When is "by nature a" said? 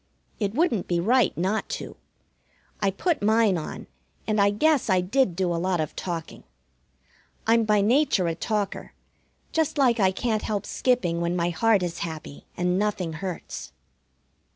7.65-8.33